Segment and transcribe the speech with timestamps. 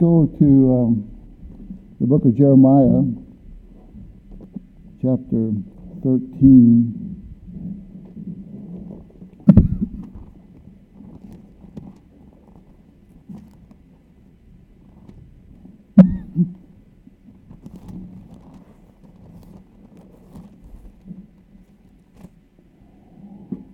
[0.00, 1.10] go to um,
[2.00, 3.04] the book of Jeremiah,
[5.02, 5.52] chapter
[6.02, 6.96] 13.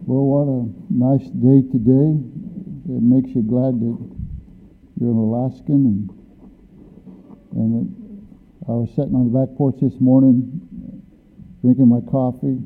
[0.03, 2.19] Well, what a nice day today.
[2.89, 4.16] It makes you glad that
[4.99, 6.09] you're an Alaskan,
[7.53, 8.29] and and
[8.69, 10.61] I was sitting on the back porch this morning,
[11.61, 12.59] drinking my coffee,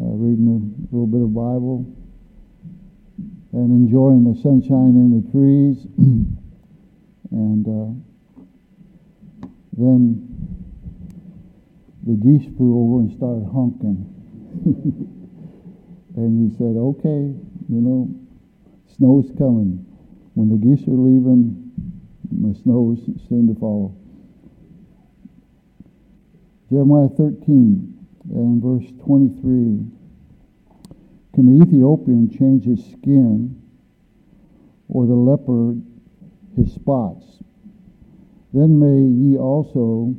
[0.00, 1.86] uh, reading a little bit of Bible,
[3.52, 5.86] and enjoying the sunshine in the trees,
[7.30, 7.94] and uh,
[9.78, 10.26] then
[12.06, 14.02] the geese flew over and started honking.
[16.16, 17.38] and he said, "Okay,
[17.70, 18.10] you know,
[18.96, 19.85] snow's coming."
[20.36, 21.72] When the geese are leaving,
[22.30, 23.96] the snow is soon to follow.
[26.68, 29.80] Jeremiah 13 and verse 23.
[31.32, 33.62] Can the Ethiopian change his skin
[34.90, 35.82] or the leopard
[36.54, 37.42] his spots?
[38.52, 40.14] Then may ye also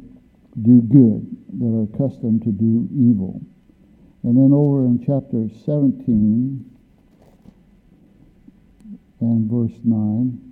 [0.64, 1.28] do good
[1.60, 3.40] that are accustomed to do evil.
[4.24, 6.77] And then over in chapter 17,
[9.20, 10.48] and verse 9.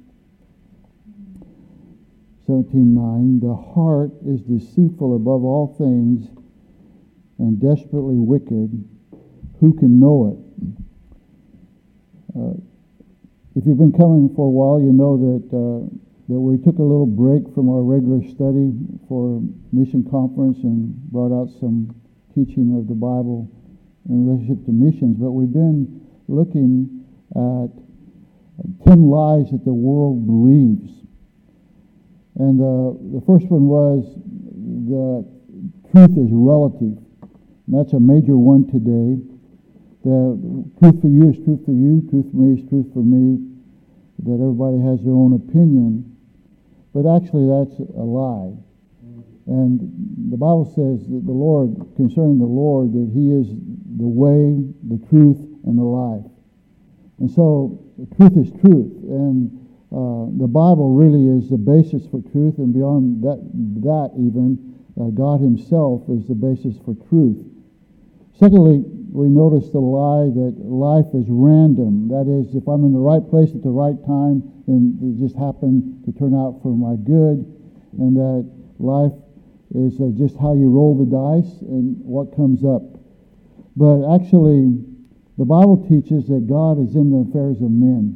[2.47, 6.29] 17:9 The heart is deceitful above all things
[7.39, 8.85] and desperately wicked
[9.59, 10.45] who can know it
[12.37, 12.53] uh,
[13.55, 15.87] if you've been coming for a while you know that uh,
[16.27, 18.73] that we took a little break from our regular study
[19.07, 19.41] for
[19.71, 21.89] mission conference and brought out some
[22.35, 23.49] teaching of the Bible
[24.09, 27.84] in relationship to missions but we've been looking at
[28.85, 30.91] 10 lies that the world believes.
[32.37, 34.03] And uh, the first one was
[34.91, 35.25] that
[35.91, 36.99] truth is relative.
[37.67, 39.19] And that's a major one today.
[40.03, 40.37] That
[40.79, 43.41] truth for you is truth for you, truth for me is truth for me,
[44.23, 46.15] that everybody has their own opinion.
[46.93, 48.55] But actually, that's a lie.
[49.47, 49.79] And
[50.31, 53.47] the Bible says that the Lord, concerning the Lord, that He is
[53.97, 56.25] the way, the truth, and the life.
[57.19, 57.84] And so
[58.17, 59.47] truth is truth, and
[59.91, 63.39] uh, the Bible really is the basis for truth, and beyond that,
[63.81, 64.59] that even,
[64.99, 67.39] uh, God Himself is the basis for truth.
[68.35, 68.83] Secondly,
[69.15, 72.11] we notice the lie that life is random.
[72.11, 75.39] That is, if I'm in the right place at the right time, then it just
[75.39, 77.47] happened to turn out for my good,
[77.95, 78.43] and that
[78.79, 79.15] life
[79.71, 82.83] is uh, just how you roll the dice and what comes up.
[83.79, 84.83] But actually,
[85.37, 88.15] the Bible teaches that God is in the affairs of men,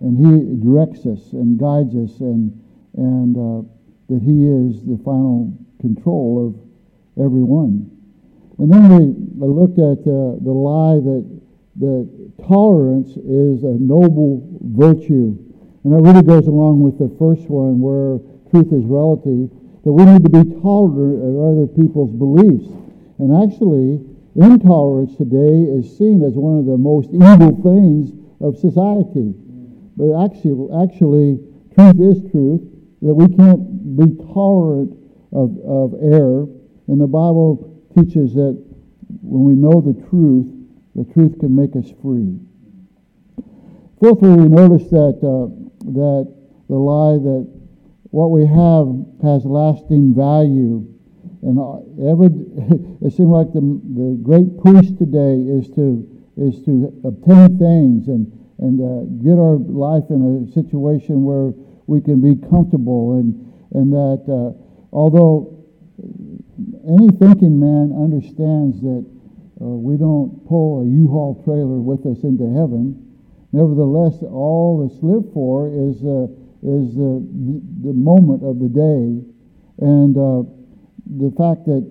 [0.00, 2.52] and He directs us and guides us, and
[2.96, 3.66] and uh,
[4.12, 7.90] that He is the final control of everyone.
[8.58, 11.24] And then we looked at uh, the lie that
[11.80, 12.06] that
[12.46, 14.44] tolerance is a noble
[14.76, 15.34] virtue,
[15.82, 19.48] and that really goes along with the first one, where truth is relative.
[19.84, 22.68] That we need to be tolerant of other people's beliefs,
[23.18, 24.00] and actually
[24.36, 29.32] Intolerance today is seen as one of the most evil things of society.
[29.96, 31.38] But actually, actually,
[31.74, 32.62] truth is truth,
[33.02, 34.98] that we can't be tolerant
[35.30, 36.48] of, of error.
[36.88, 38.58] And the Bible teaches that
[39.22, 40.50] when we know the truth,
[40.96, 42.38] the truth can make us free.
[44.00, 45.46] Fourthly, we notice that, uh,
[45.94, 46.34] that
[46.68, 47.46] the lie that
[48.10, 48.90] what we have
[49.22, 50.93] has lasting value
[51.44, 51.60] and
[52.08, 52.26] ever
[53.06, 58.32] it seems like the, the great push today is to is to obtain things and
[58.58, 61.52] and uh, get our life in a situation where
[61.86, 63.36] we can be comfortable and
[63.74, 64.56] and that uh,
[64.92, 65.54] although
[66.88, 69.04] any thinking man understands that
[69.60, 72.98] uh, we don't pull a U-Haul trailer with us into heaven,
[73.52, 76.26] nevertheless, all that's lived for is uh,
[76.64, 77.20] is the,
[77.84, 79.20] the moment of the day,
[79.84, 80.42] and uh,
[81.06, 81.84] the fact that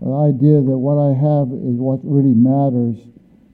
[0.00, 2.98] the idea that what I have is what really matters.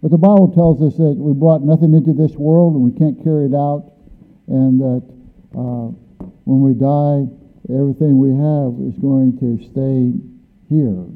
[0.03, 3.23] But the Bible tells us that we brought nothing into this world and we can't
[3.23, 3.93] carry it out,
[4.49, 5.03] and that
[5.55, 5.95] uh,
[6.45, 7.31] when we die,
[7.71, 10.11] everything we have is going to stay
[10.67, 11.07] here.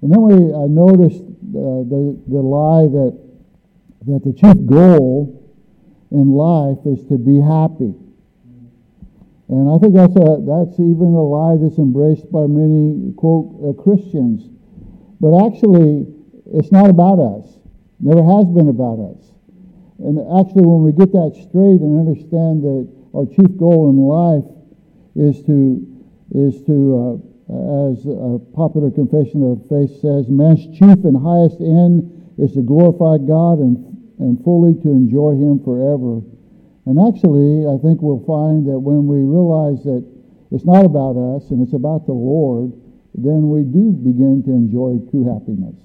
[0.00, 3.12] And then we uh, noticed uh, the, the lie that,
[4.06, 5.36] that the chief goal
[6.10, 7.92] in life is to be happy.
[9.50, 13.82] And I think that's, a, that's even a lie that's embraced by many, quote, uh,
[13.82, 14.46] Christians.
[15.18, 16.06] But actually,
[16.54, 17.58] it's not about us.
[17.98, 19.34] Never has been about us.
[19.98, 24.46] And actually, when we get that straight and understand that our chief goal in life
[25.18, 25.82] is to
[26.30, 27.20] is to
[27.50, 32.06] uh, as a popular confession of faith says, man's chief and highest end
[32.38, 33.76] is to glorify God and
[34.20, 36.22] and fully to enjoy Him forever.
[36.86, 40.04] And actually, I think we'll find that when we realize that
[40.50, 42.72] it's not about us and it's about the Lord,
[43.14, 45.76] then we do begin to enjoy true happiness.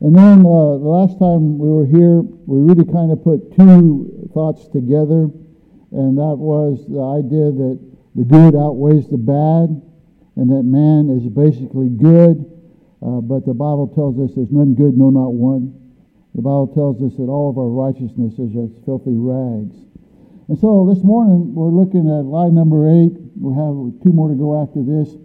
[0.00, 4.30] And then uh, the last time we were here, we really kind of put two
[4.32, 5.28] thoughts together,
[5.92, 7.76] and that was the idea that
[8.14, 9.68] the good outweighs the bad,
[10.36, 12.48] and that man is basically good,
[13.04, 15.76] uh, but the Bible tells us there's none good, no, not one.
[16.40, 19.76] The Bible tells us that all of our righteousness is as filthy rags.
[20.48, 23.12] And so this morning we're looking at lie number eight.
[23.36, 25.20] We'll have two more to go after this.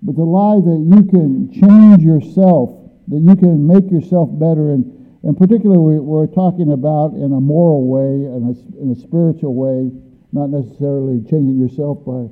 [0.00, 2.72] But the lie that you can change yourself,
[3.12, 4.88] that you can make yourself better, and,
[5.20, 8.48] and particularly we're talking about in a moral way and
[8.80, 9.92] in a spiritual way,
[10.32, 12.24] not necessarily changing yourself by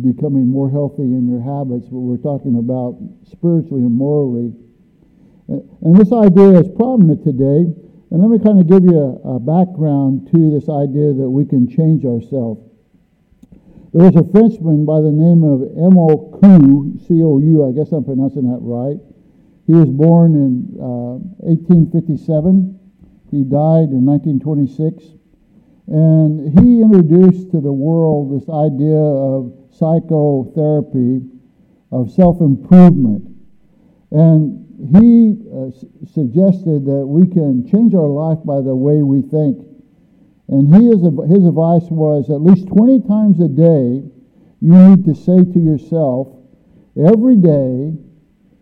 [0.00, 2.96] becoming more healthy in your habits, but we're talking about
[3.28, 4.56] spiritually and morally.
[5.48, 7.70] And this idea is prominent today.
[8.10, 11.44] And let me kind of give you a, a background to this idea that we
[11.44, 12.62] can change ourselves.
[13.92, 15.60] There was a Frenchman by the name of
[16.38, 18.98] Coué, C-O-U, I guess I'm pronouncing that right.
[19.66, 22.78] He was born in uh, 1857.
[23.30, 25.16] He died in 1926.
[25.88, 31.22] And he introduced to the world this idea of psychotherapy,
[31.90, 33.24] of self improvement.
[34.10, 35.70] And he uh,
[36.12, 39.64] suggested that we can change our life by the way we think.
[40.48, 41.00] And he is,
[41.32, 44.04] his advice was at least 20 times a day,
[44.60, 46.28] you need to say to yourself,
[46.96, 47.96] every day,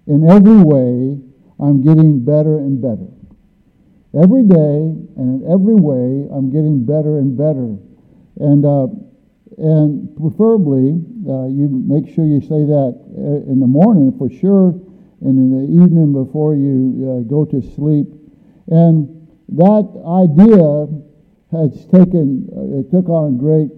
[0.07, 1.19] in every way,
[1.59, 3.11] I'm getting better and better.
[4.15, 7.75] Every day and in every way, I'm getting better and better.
[8.39, 8.87] And, uh,
[9.59, 14.79] and preferably, uh, you make sure you say that uh, in the morning for sure
[15.25, 18.07] and in the evening before you uh, go to sleep.
[18.69, 19.09] And
[19.49, 20.87] that idea
[21.51, 23.71] has taken, uh, it took on great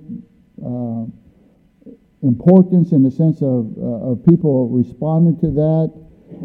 [0.59, 1.07] uh,
[2.27, 5.93] importance in the sense of, uh, of people responding to that.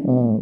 [0.06, 0.38] Uh,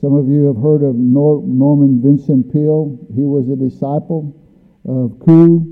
[0.00, 2.98] some of you have heard of Nor- Norman Vincent Peale.
[3.14, 4.36] He was a disciple
[4.84, 5.64] of Coué,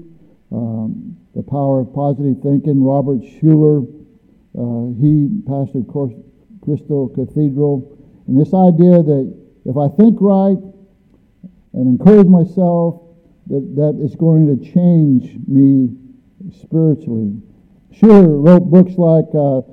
[0.52, 2.82] um, The Power of Positive Thinking.
[2.82, 3.82] Robert Schuller,
[4.56, 5.90] uh, he pastored
[6.70, 7.98] Crystal Cathedral.
[8.28, 9.26] And this idea that
[9.64, 10.58] if I think right
[11.72, 13.02] and encourage myself,
[13.48, 15.90] that, that is going to change me
[16.62, 17.34] spiritually.
[17.92, 19.66] Schuller wrote books like uh,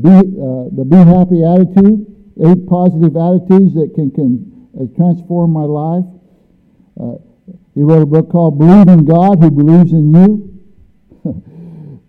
[0.00, 2.08] Be, uh, The Be Happy Attitude,
[2.40, 6.08] Eight Positive Attitudes That Can, can uh, Transform My Life.
[6.98, 7.20] Uh,
[7.74, 10.48] he wrote a book called Believe in God Who Believes in You.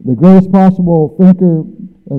[0.06, 1.64] the greatest possible thinker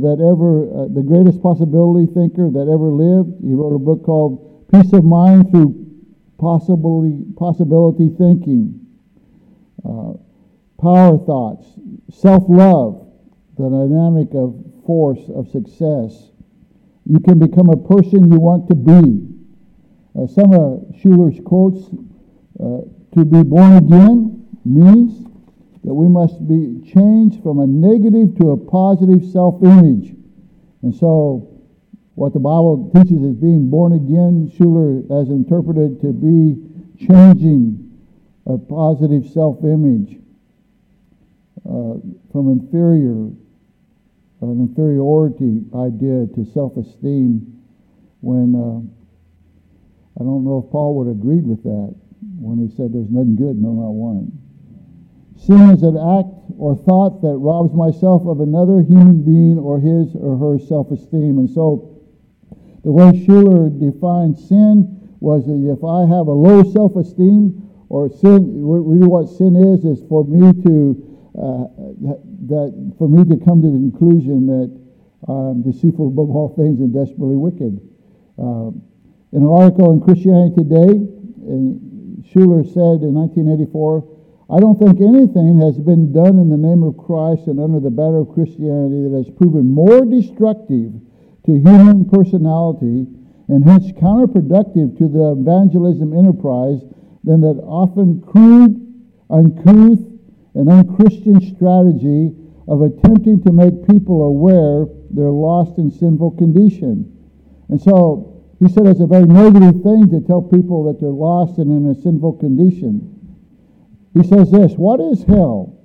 [0.01, 3.43] that ever, uh, the greatest possibility thinker that ever lived.
[3.45, 5.75] He wrote a book called Peace of Mind Through
[6.39, 8.81] Possibility, possibility Thinking.
[9.85, 10.15] Uh,
[10.81, 11.67] power Thoughts,
[12.11, 13.07] Self Love,
[13.59, 14.57] the dynamic of
[14.87, 16.31] force of success.
[17.05, 19.29] You can become a person you want to be.
[20.17, 21.89] Uh, some of Schuller's quotes
[22.61, 22.83] uh,
[23.15, 25.22] to be born again means
[25.85, 30.15] that we must be changed from a negative to a positive self image.
[30.83, 31.49] And so,
[32.15, 36.57] what the Bible teaches is being born again, Schuller has interpreted to be
[37.07, 37.91] changing
[38.47, 40.19] a positive self image
[41.67, 41.99] uh,
[42.31, 43.31] from inferior,
[44.41, 47.59] an inferiority idea to self esteem.
[48.21, 48.79] When uh,
[50.21, 51.95] I don't know if Paul would have agreed with that
[52.39, 54.31] when he said there's nothing good, no, not one.
[55.47, 60.15] Sin is an act or thought that robs myself of another human being or his
[60.15, 61.39] or her self esteem.
[61.39, 61.99] And so,
[62.85, 64.87] the way Schuller defined sin
[65.19, 67.59] was that if I have a low self esteem,
[67.89, 70.95] or sin, really what sin is, is for me to
[71.35, 71.67] uh,
[72.47, 74.71] that for me to come to the conclusion that
[75.27, 77.83] I'm deceitful above all things and desperately wicked.
[78.39, 78.71] Uh,
[79.35, 81.03] in an article in Christianity Today,
[82.31, 84.12] Schuller said in 1984
[84.53, 87.89] I don't think anything has been done in the name of Christ and under the
[87.89, 90.93] banner of Christianity that has proven more destructive
[91.47, 93.09] to human personality
[93.49, 96.85] and hence counterproductive to the evangelism enterprise
[97.25, 98.77] than that often crude,
[99.31, 100.05] uncouth,
[100.53, 102.37] and unchristian strategy
[102.69, 107.09] of attempting to make people aware their lost and sinful condition.
[107.71, 111.57] And so he said it's a very negative thing to tell people that they're lost
[111.57, 113.12] and in a sinful condition.
[114.15, 115.79] He says this What is hell?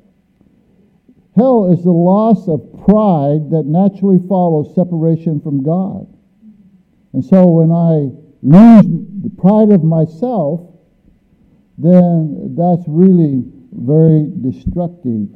[1.36, 6.07] Hell is the loss of pride that naturally follows separation from God.
[7.13, 8.10] And so when I
[8.41, 8.86] lose
[9.22, 10.62] the pride of myself,
[11.77, 15.29] then that's really very destructive.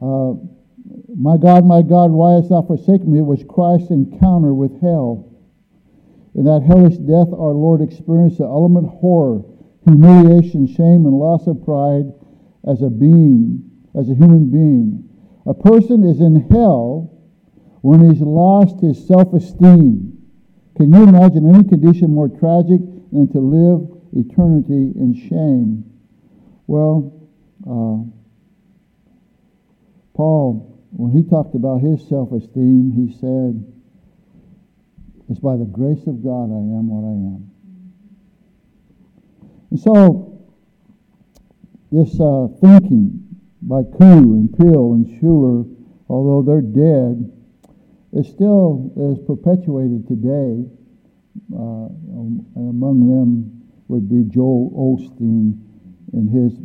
[0.00, 0.34] Uh,
[1.14, 3.18] my God, my God, why hast thou forsaken me?
[3.18, 5.28] It was Christ's encounter with hell.
[6.34, 9.42] In that hellish death, our Lord experienced the ultimate horror,
[9.88, 12.12] humiliation, shame, and loss of pride
[12.68, 15.08] as a being, as a human being.
[15.46, 17.10] A person is in hell
[17.80, 20.18] when he's lost his self esteem.
[20.76, 22.80] Can you imagine any condition more tragic
[23.12, 25.84] than to live eternity in shame?
[26.66, 27.12] Well,
[27.64, 28.04] uh,
[30.14, 33.64] Paul, when he talked about his self esteem, he said,
[35.30, 37.57] It's by the grace of God I am what I am.
[39.70, 40.48] And so,
[41.90, 43.24] this uh, thinking
[43.62, 45.64] by Koo and Peale and Schuller,
[46.08, 47.32] although they're dead,
[48.12, 50.64] it still is perpetuated today.
[51.54, 55.60] Uh, and among them would be Joel Osteen
[56.12, 56.58] and his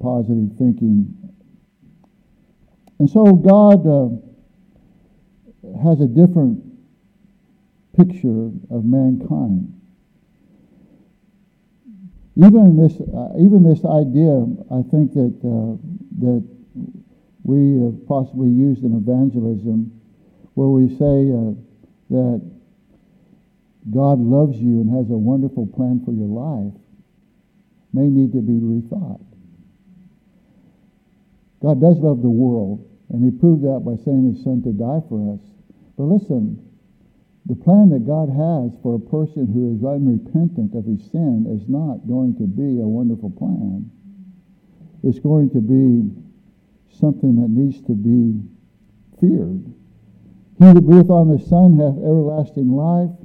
[0.00, 1.14] positive thinking.
[2.98, 4.08] And so God uh,
[5.82, 6.64] has a different
[7.96, 9.77] picture of mankind.
[12.38, 15.74] Even this, uh, even this idea, I think that uh,
[16.22, 16.46] that
[17.42, 19.90] we have possibly used in evangelism
[20.54, 21.54] where we say uh,
[22.10, 22.42] that
[23.90, 26.74] God loves you and has a wonderful plan for your life
[27.92, 29.24] may need to be rethought.
[31.62, 35.02] God does love the world, and he proved that by sending his son to die
[35.08, 35.40] for us.
[35.96, 36.62] But listen,
[37.48, 41.66] the plan that God has for a person who is unrepentant of his sin is
[41.66, 43.90] not going to be a wonderful plan.
[45.02, 46.12] It's going to be
[46.92, 48.36] something that needs to be
[49.18, 49.64] feared.
[50.58, 53.16] He that believeth on the Son hath everlasting life,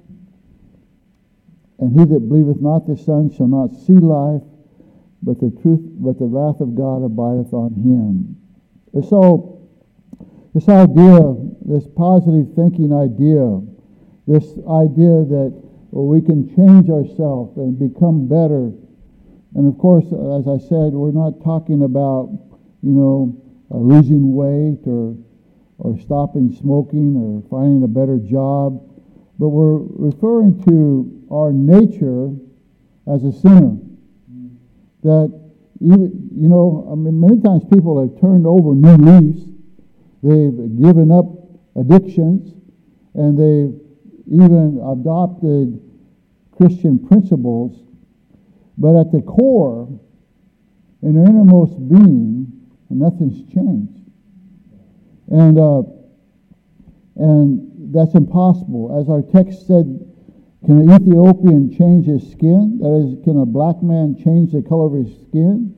[1.79, 4.43] and he that believeth not the Son shall not see life,
[5.21, 8.39] but the truth, but the wrath of God abideth on him.
[8.93, 9.67] And so,
[10.53, 13.59] this idea, this positive thinking idea,
[14.27, 15.53] this idea that
[15.91, 18.71] well, we can change ourselves and become better.
[19.55, 22.33] And of course, as I said, we're not talking about,
[22.81, 23.37] you know,
[23.69, 25.15] uh, losing weight or
[25.79, 28.81] or stopping smoking or finding a better job,
[29.37, 32.31] but we're referring to our nature
[33.07, 33.77] as a sinner.
[35.03, 35.27] That,
[35.81, 39.43] even, you know, I mean, many times people have turned over new leaves,
[40.23, 41.25] they've given up
[41.75, 42.53] addictions,
[43.15, 43.82] and they've
[44.27, 45.79] even adopted
[46.55, 47.79] Christian principles,
[48.77, 49.87] but at the core,
[51.01, 52.51] in their innermost being,
[52.89, 53.99] nothing's changed.
[55.29, 55.83] And, uh,
[57.15, 58.97] and that's impossible.
[58.99, 59.99] As our text said,
[60.65, 62.79] can an Ethiopian change his skin?
[62.79, 65.75] That is, can a black man change the color of his skin?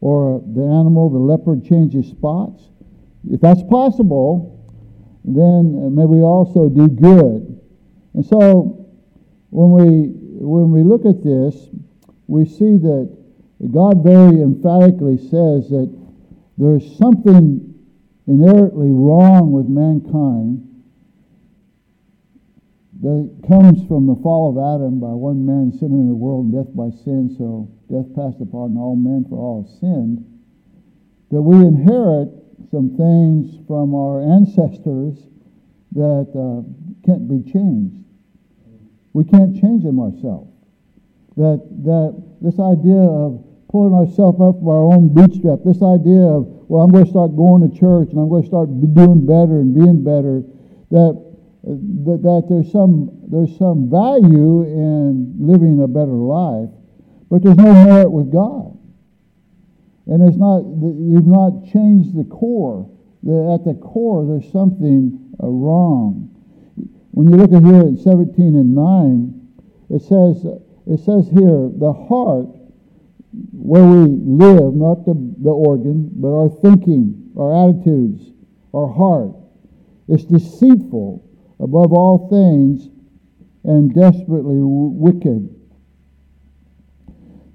[0.00, 2.62] Or the animal, the leopard, change his spots?
[3.30, 4.58] If that's possible,
[5.24, 7.51] then may we also do good.
[8.14, 8.86] And so
[9.50, 11.68] when we, when we look at this,
[12.26, 13.16] we see that
[13.70, 15.90] God very emphatically says that
[16.58, 17.72] there's something
[18.26, 20.68] inherently wrong with mankind
[23.02, 26.54] that comes from the fall of Adam by one man sin in the world and
[26.54, 30.22] death by sin, so death passed upon all men for all sinned,
[31.30, 32.30] that we inherit
[32.70, 35.18] some things from our ancestors
[35.92, 36.62] that uh,
[37.04, 38.01] can't be changed.
[39.12, 40.50] We can't change them ourselves.
[41.36, 46.62] That, that this idea of pulling ourselves up by our own bootstrap, this idea of
[46.72, 49.60] well, I'm going to start going to church and I'm going to start doing better
[49.60, 50.40] and being better,
[50.88, 51.12] that,
[51.68, 56.72] that, that there's, some, there's some value in living a better life,
[57.28, 58.72] but there's no merit with God.
[60.06, 62.88] And it's not, you've not changed the core.
[63.20, 66.31] At the core, there's something uh, wrong.
[67.12, 69.48] When you look at here at 17 and 9,
[69.90, 70.44] it says,
[70.86, 72.48] it says here, the heart
[73.52, 78.32] where we live, not the, the organ, but our thinking, our attitudes,
[78.74, 79.32] our heart.
[80.08, 81.24] It's deceitful
[81.60, 82.88] above all things
[83.64, 85.48] and desperately wicked.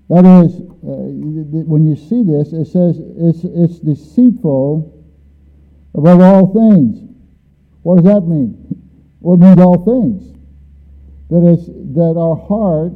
[0.10, 4.94] That is, uh, when you see this, it says it's, it's deceitful
[5.94, 7.04] above all things.
[7.84, 8.67] What does that mean?
[9.24, 10.34] It means all things.
[11.30, 12.94] That, is, that our heart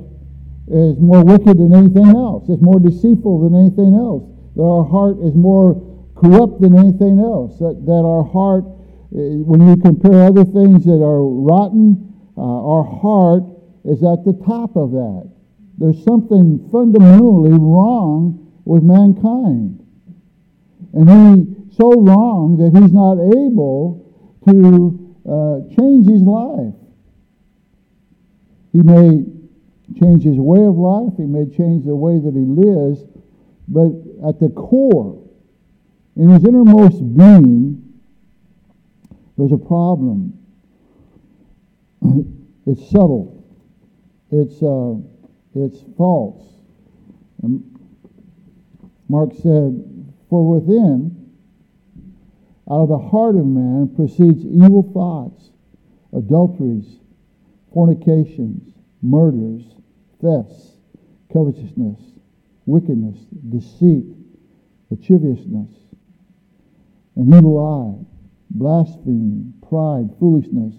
[0.67, 2.47] is more wicked than anything else.
[2.47, 4.23] It's more deceitful than anything else.
[4.55, 5.75] That our heart is more
[6.15, 7.59] corrupt than anything else.
[7.59, 8.63] That, that our heart,
[9.11, 13.43] eh, when you compare other things that are rotten, uh, our heart
[13.83, 15.29] is at the top of that.
[15.77, 19.81] There's something fundamentally wrong with mankind.
[20.93, 24.05] And he so wrong that he's not able
[24.47, 26.73] to uh, change his life.
[28.71, 29.25] He may
[29.99, 33.03] change his way of life, he may change the way that he lives,
[33.67, 33.91] but
[34.27, 35.21] at the core,
[36.15, 37.81] in his innermost being,
[39.37, 40.37] there's a problem.
[42.67, 43.43] It's subtle.
[44.29, 44.95] It's, uh,
[45.55, 46.45] it's false.
[47.41, 47.63] And
[49.09, 49.83] Mark said,
[50.29, 51.20] For within,
[52.69, 55.51] out of the heart of man proceeds evil thoughts,
[56.13, 56.99] adulteries,
[57.73, 59.63] fornications, murders,
[60.21, 60.77] thefts,
[61.33, 61.99] covetousness,
[62.65, 63.17] wickedness,
[63.49, 64.05] deceit,
[64.89, 65.71] lasciviousness,
[67.15, 68.05] an evil eye,
[68.51, 70.75] blasphemy, pride, foolishness.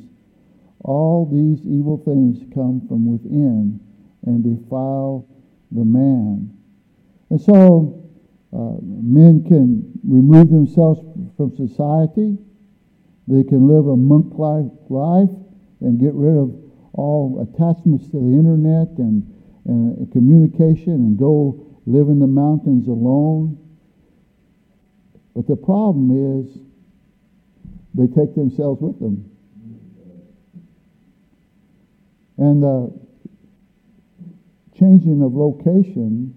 [0.84, 3.80] All these evil things come from within
[4.26, 5.26] and defile
[5.70, 6.52] the man.
[7.30, 8.02] And so
[8.52, 11.00] uh, men can remove themselves
[11.42, 12.38] from society.
[13.26, 15.34] They can live a monk-like life
[15.80, 16.54] and get rid of
[16.92, 19.26] all attachments to the internet and,
[19.64, 23.58] and communication and go live in the mountains alone.
[25.34, 26.58] But the problem is
[27.94, 29.28] they take themselves with them.
[32.38, 33.00] And the
[34.78, 36.34] changing of location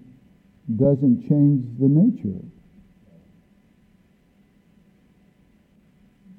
[0.76, 2.42] doesn't change the nature.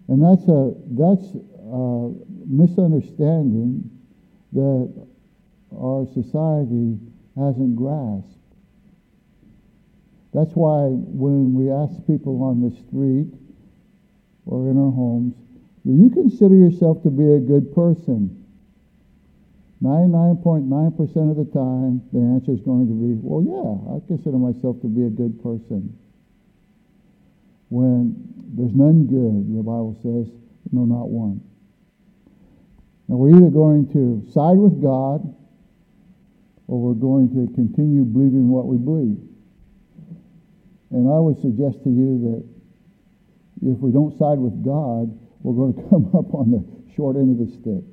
[0.08, 2.12] And that's a that's a
[2.46, 3.90] misunderstanding
[4.52, 5.06] that
[5.76, 6.98] our society
[7.36, 8.32] hasn't grasped.
[10.32, 13.32] That's why when we ask people on the street
[14.44, 15.34] or in our homes,
[15.84, 18.44] do you consider yourself to be a good person?
[19.82, 24.80] 99.9% of the time, the answer is going to be, well, yeah, I consider myself
[24.80, 25.96] to be a good person.
[27.68, 28.14] When
[28.54, 30.32] there's none good, the Bible says,
[30.72, 31.40] no, not one.
[33.08, 35.22] Now, we're either going to side with God
[36.66, 39.18] or we're going to continue believing what we believe.
[40.90, 42.18] And I would suggest to you
[43.62, 47.16] that if we don't side with God, we're going to come up on the short
[47.16, 47.84] end of the stick.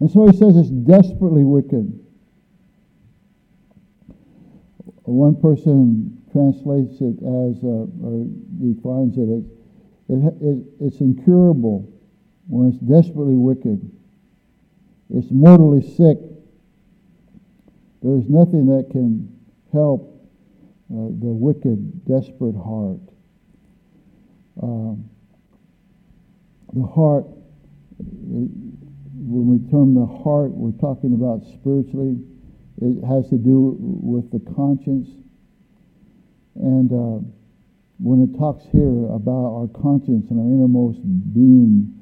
[0.00, 2.00] And so he says it's desperately wicked.
[5.04, 8.28] One person translates it as, uh, or
[8.60, 9.44] defines it as,
[10.08, 11.90] it, it, it's incurable
[12.46, 13.80] when it's desperately wicked.
[15.08, 16.18] It's mortally sick.
[18.02, 19.32] There is nothing that can
[19.72, 20.12] help
[20.92, 23.00] uh, the wicked, desperate heart.
[24.62, 25.08] Um,
[26.74, 27.24] the heart,
[27.98, 28.50] it,
[29.26, 32.20] when we term the heart, we're talking about spiritually.
[32.82, 35.08] It has to do with the conscience.
[36.58, 37.24] And uh,
[37.98, 41.00] when it talks here about our conscience and our innermost
[41.32, 41.92] being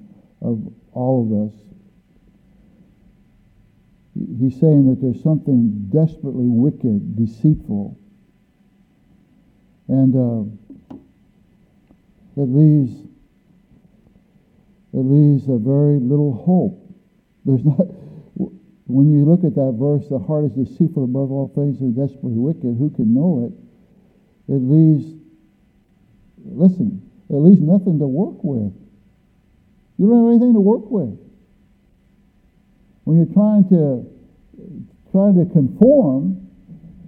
[0.40, 0.60] of
[0.92, 1.54] all of us,
[4.38, 7.98] he's saying that there's something desperately wicked, deceitful,
[9.88, 10.96] and uh,
[12.36, 12.92] it leaves
[14.92, 16.80] it leaves a very little hope.
[17.44, 17.86] There's not
[18.86, 22.36] when you look at that verse, the heart is deceitful above all things and desperately
[22.36, 22.76] wicked.
[22.78, 23.63] Who can know it?
[24.48, 25.14] It leaves
[26.44, 28.72] listen, it leaves nothing to work with.
[29.98, 31.18] You don't have anything to work with.
[33.04, 34.04] When you're trying to
[35.12, 36.44] trying to conform,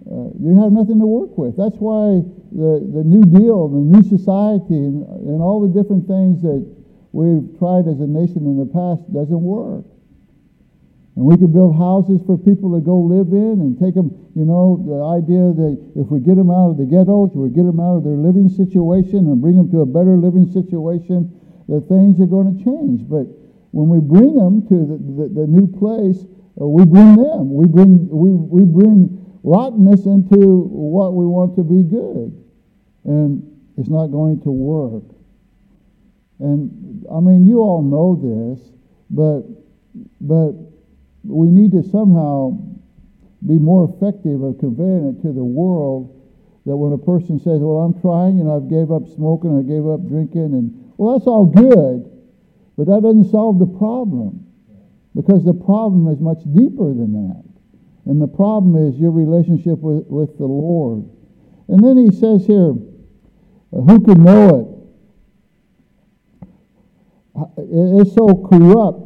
[0.07, 1.57] uh, you have nothing to work with.
[1.57, 2.22] That's why
[2.53, 6.62] the, the New Deal, the new society, and, and all the different things that
[7.11, 9.85] we've tried as a nation in the past doesn't work.
[11.16, 14.44] And we can build houses for people to go live in and take them, you
[14.44, 17.81] know, the idea that if we get them out of the ghettos, we get them
[17.81, 21.33] out of their living situation and bring them to a better living situation,
[21.72, 23.09] that things are going to change.
[23.09, 23.33] But
[23.72, 26.29] when we bring them to the, the, the new place,
[26.61, 27.48] uh, we bring them.
[27.48, 32.37] We bring, we, we bring rottenness into what we want to be good.
[33.09, 33.40] And
[33.79, 35.05] it's not going to work.
[36.40, 38.61] And I mean, you all know this,
[39.09, 39.48] but,
[40.20, 40.52] but
[41.26, 42.58] we need to somehow
[43.46, 46.12] be more effective of conveying it to the world
[46.64, 49.62] that when a person says, well, I'm trying, you know, I've gave up smoking, I
[49.62, 52.10] gave up drinking, and well, that's all good,
[52.76, 54.46] but that doesn't solve the problem
[55.14, 57.44] because the problem is much deeper than that.
[58.06, 61.08] And the problem is your relationship with, with the Lord.
[61.68, 62.74] And then he says here,
[63.72, 64.66] uh, Who can know it?
[67.58, 69.05] It's so corrupt.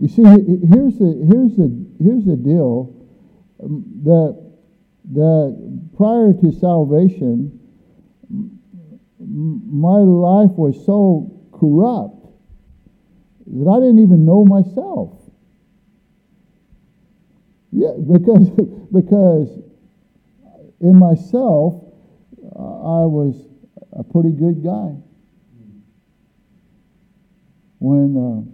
[0.00, 2.94] You see, here's the here's the here's the deal
[3.62, 4.44] um, that
[5.12, 7.58] that prior to salvation,
[9.18, 12.26] my life was so corrupt
[13.46, 15.20] that I didn't even know myself.
[17.70, 18.50] Yeah, because
[18.92, 19.48] because
[20.80, 21.74] in myself
[22.54, 23.48] I was
[23.92, 24.96] a pretty good guy.
[27.78, 28.53] When uh,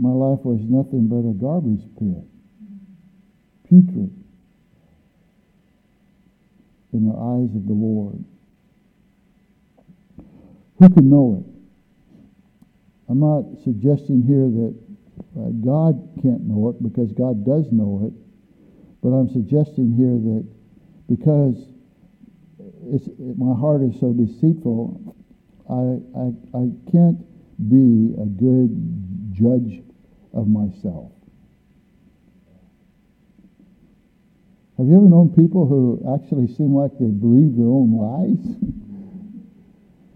[0.00, 2.24] my life was nothing but a garbage pit,
[3.68, 4.10] putrid
[6.94, 8.24] in the eyes of the Lord.
[10.78, 11.46] Who can know it?
[13.10, 14.74] I'm not suggesting here that
[15.36, 18.16] uh, God can't know it because God does know it,
[19.02, 20.48] but I'm suggesting here that
[21.12, 21.68] because
[22.88, 24.96] it, my heart is so deceitful,
[25.68, 27.20] I, I, I can't
[27.68, 28.72] be a good
[29.36, 29.84] judge
[30.32, 31.12] of myself.
[34.80, 38.40] Have you ever known people who actually seem like they believe their own lies?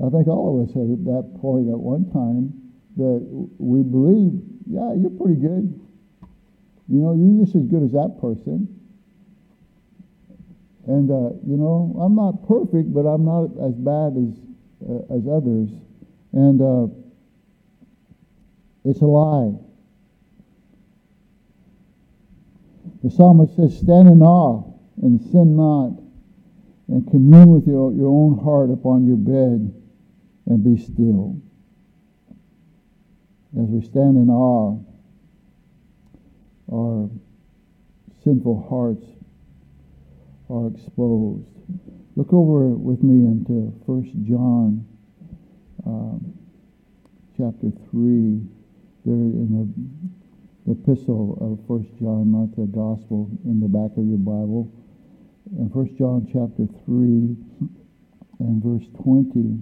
[0.00, 2.48] I think all of us had at that point at one time
[2.96, 3.20] that
[3.58, 5.68] we believe, yeah, you're pretty good.
[6.88, 8.68] You know, you're just as good as that person.
[10.86, 14.32] And, uh, you know, I'm not perfect, but I'm not as bad as,
[14.80, 15.70] uh, as others.
[16.32, 16.88] And uh,
[18.84, 19.60] it's a lie.
[23.04, 24.64] The psalmist says, Stand in awe
[25.02, 25.92] and sin not,
[26.88, 29.74] and commune with your, your own heart upon your bed
[30.46, 31.36] and be still.
[33.60, 34.78] As we stand in awe,
[36.72, 37.10] our
[38.24, 39.04] sinful hearts
[40.48, 41.44] are exposed.
[42.16, 44.86] Look over with me into 1 John
[45.84, 46.32] um,
[47.36, 48.40] chapter 3,
[49.04, 50.13] there in the
[50.70, 54.72] epistle of First John, not the gospel, in the back of your Bible.
[55.58, 57.36] In First John chapter 3
[58.40, 59.60] and verse 20.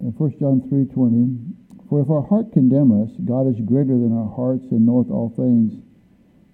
[0.00, 4.28] In 1 John 3.20, for if our heart condemn us, God is greater than our
[4.28, 5.74] hearts and knoweth all things.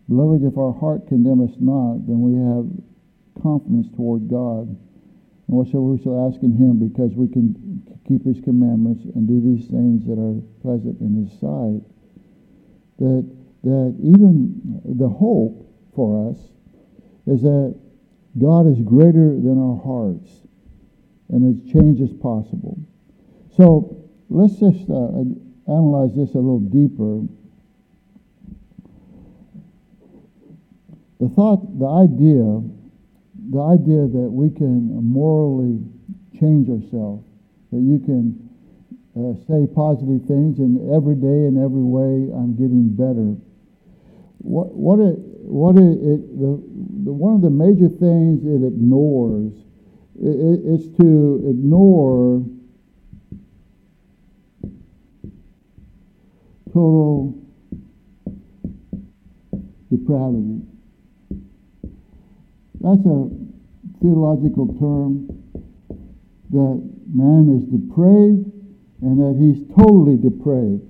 [0.09, 2.66] Beloved, if our heart condemn us not, then we have
[3.42, 4.76] confidence toward God.
[5.48, 7.54] And whatsoever we shall ask in him, because we can
[8.09, 11.82] keep his commandments and do these things that are pleasant in his sight,
[12.98, 13.24] that,
[13.62, 16.38] that even the hope for us
[17.26, 17.78] is that
[18.38, 20.46] God is greater than our hearts,
[21.28, 22.78] and its change is possible.
[23.56, 23.96] So
[24.28, 25.24] let's just uh,
[25.70, 27.22] analyze this a little deeper.
[31.18, 32.61] The thought, the idea,
[33.50, 35.80] the idea that we can morally
[36.38, 37.24] change ourselves,
[37.72, 38.35] that you can
[39.16, 43.38] uh, say positive things, and every day in every way I'm getting better.
[44.38, 46.61] What what it what it, it the,
[47.04, 49.52] the one of the major things it ignores
[50.20, 52.44] it, to ignore
[56.72, 57.35] total
[59.90, 60.61] depravity.
[62.80, 63.28] That's a
[64.00, 65.28] theological term
[66.50, 66.76] that
[67.12, 68.52] man is depraved
[69.02, 70.82] and that he's totally depraved.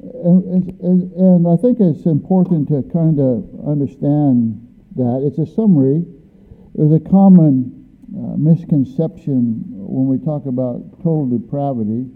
[0.00, 5.22] And, and, and I think it's important to kind of understand that.
[5.24, 6.04] It's a summary.
[6.74, 12.06] There's a common uh, misconception when we talk about total depravity.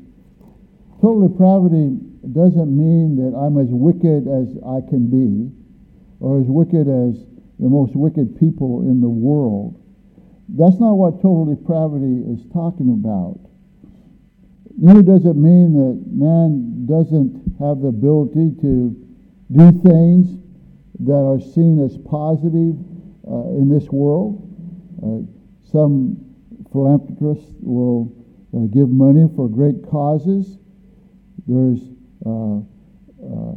[1.01, 1.99] Total depravity
[2.33, 5.53] doesn't mean that I'm as wicked as I can be
[6.21, 7.21] or as wicked as
[7.59, 9.81] the most wicked people in the world.
[10.49, 13.41] That's not what total depravity is talking about.
[14.77, 18.95] Neither does it mean that man doesn't have the ability to
[19.53, 20.39] do things
[21.01, 22.75] that are seen as positive
[23.27, 24.43] uh, in this world.
[25.03, 25.23] Uh,
[25.71, 26.17] some
[26.73, 28.13] philanthropists will
[28.55, 30.59] uh, give money for great causes.
[31.47, 31.81] There's
[32.27, 33.55] uh, uh,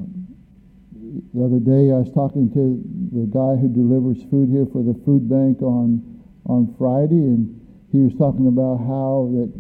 [1.34, 4.93] the other day I was talking to the guy who delivers food here for the
[5.06, 6.04] food bank on
[6.46, 7.52] on Friday, and
[7.91, 9.52] he was talking about how that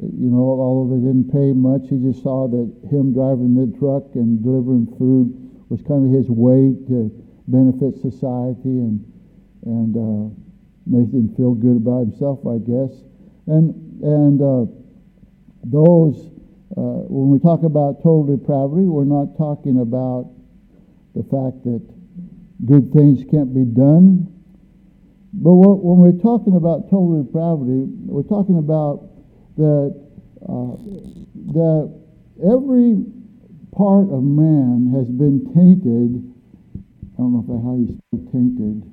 [0.00, 4.04] you know although they didn't pay much, he just saw that him driving the truck
[4.14, 5.32] and delivering food
[5.68, 7.08] was kind of his way to
[7.48, 9.00] benefit society and
[9.64, 10.28] and uh,
[10.86, 12.92] make him feel good about himself, I guess.
[13.46, 14.66] And and uh,
[15.64, 16.32] those
[16.76, 20.32] uh, when we talk about total depravity, we're not talking about
[21.14, 21.82] the fact that
[22.64, 24.28] good things can't be done.
[25.34, 29.08] But when we're talking about total depravity, we're talking about
[29.56, 29.92] that
[30.42, 30.76] uh,
[31.56, 31.88] that
[32.44, 33.04] every
[33.72, 36.20] part of man has been tainted.
[37.14, 38.84] I don't know if how you spell tainted.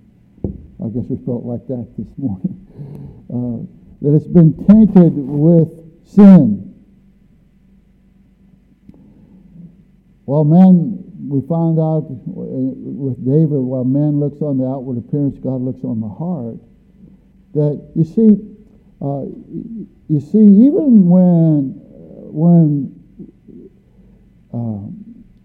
[0.79, 2.65] I guess we felt like that this morning.
[3.29, 3.61] Uh,
[4.01, 5.69] that it's been tainted with
[6.03, 6.73] sin.
[10.25, 10.98] Well, man,
[11.29, 16.01] we found out with David, while man looks on the outward appearance, God looks on
[16.01, 16.57] the heart.
[17.53, 18.41] That you see,
[19.01, 19.29] uh,
[20.09, 21.77] you see, even when
[22.33, 22.89] when
[24.53, 24.89] uh,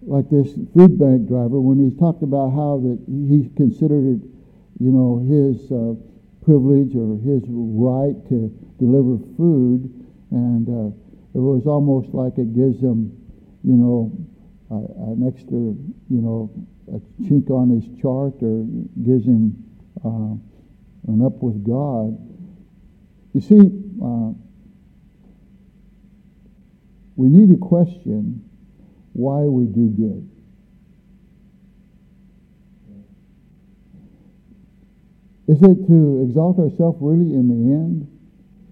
[0.08, 2.96] like this food bank driver, when he talked about how that
[3.28, 4.20] he considered it,
[4.80, 5.92] you know, his uh,
[6.44, 8.48] privilege or his right to
[8.80, 9.92] deliver food,
[10.30, 10.88] and uh,
[11.36, 13.12] it was almost like it gives him,
[13.62, 14.12] you know,
[14.78, 16.50] an extra, you know,
[16.88, 18.66] a chink on his chart or
[19.04, 19.56] gives him
[20.04, 20.36] uh,
[21.12, 22.18] an up with God.
[23.32, 23.60] You see,
[24.02, 24.32] uh,
[27.16, 28.42] we need to question
[29.12, 30.30] why we do good.
[35.46, 38.08] Is it to exalt ourselves really in the end?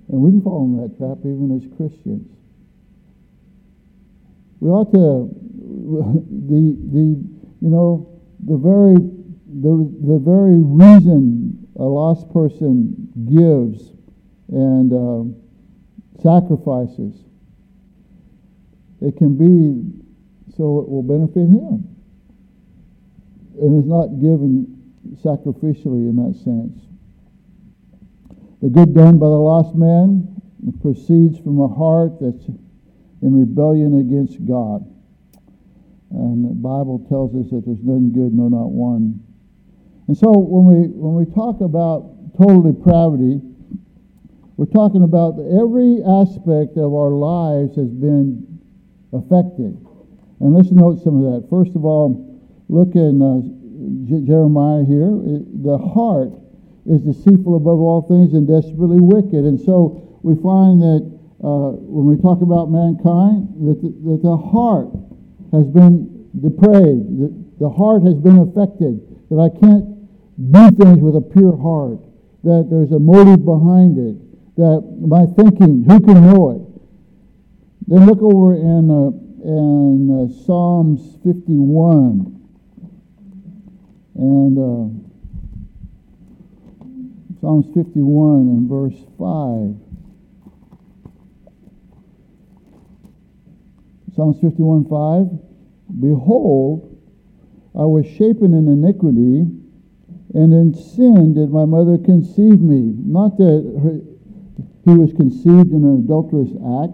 [0.09, 2.29] And we can fall in that trap even as Christians.
[4.61, 5.29] We ought to
[5.73, 7.07] the the
[7.61, 9.75] you know the very the
[10.07, 13.93] the very reason a lost person gives
[14.49, 15.25] and uh,
[16.23, 17.25] sacrifices
[19.01, 20.03] it can be
[20.57, 21.89] so it will benefit him.
[23.61, 24.67] And it's not given
[25.25, 26.79] sacrificially in that sense.
[28.63, 30.41] The good done by the lost man
[30.81, 34.87] proceeds from a heart that's in rebellion against God
[36.13, 39.21] and the Bible tells us that there's none good, no, not one.
[40.09, 43.41] And so when we, when we talk about total depravity,
[44.57, 48.45] we're talking about every aspect of our lives has been
[49.13, 49.73] affected.
[50.41, 51.49] And let's note some of that.
[51.49, 52.13] First of all,
[52.69, 53.41] look in uh,
[54.05, 55.17] J- Jeremiah here.
[55.25, 56.37] It, the heart
[56.85, 59.49] is deceitful above all things and desperately wicked.
[59.49, 61.03] And so we find that
[61.41, 64.91] uh, when we talk about mankind, that the, that the heart
[65.53, 67.29] has been depraved, the,
[67.61, 69.85] the heart has been affected, that I can't
[70.51, 72.01] do things with a pure heart,
[72.45, 74.17] that there's a motive behind it,
[74.57, 76.63] that my thinking, who can know it?
[77.87, 79.11] Then look over in, uh,
[79.45, 82.41] in uh, Psalms 51.
[84.15, 84.89] And uh,
[87.41, 89.82] Psalms 51 and verse 5.
[94.15, 96.01] Psalms 51 5.
[96.01, 96.99] Behold,
[97.75, 99.49] I was shapen in iniquity,
[100.35, 102.93] and in sin did my mother conceive me.
[102.99, 104.01] Not that her,
[104.85, 106.51] he was conceived in an adulterous
[106.85, 106.93] act,